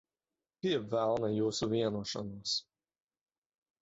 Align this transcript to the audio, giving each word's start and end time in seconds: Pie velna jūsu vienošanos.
Pie 0.63 0.71
velna 0.93 1.29
jūsu 1.33 1.69
vienošanos. 1.75 2.57